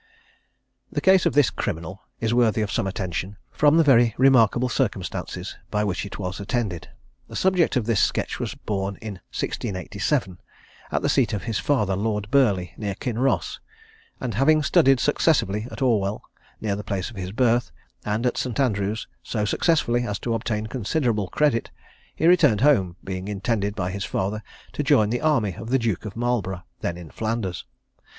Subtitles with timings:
[0.91, 5.55] The case of this criminal is worthy of some attention, from the very remarkable circumstances
[5.69, 6.89] by which it was attended.
[7.27, 10.39] The subject of this sketch was born in 1687,
[10.91, 13.59] at the seat of his father, Lord Burley, near Kinross;
[14.19, 16.23] and having studied successively at Orwell,
[16.59, 17.69] near the place of his birth,
[18.03, 18.59] and at St.
[18.59, 21.69] Andrews, so successfully as to obtain considerable credit,
[22.15, 24.41] he returned home, being intended by his father
[24.73, 27.65] to join the army of the Duke of Marlborough, then in Flanders.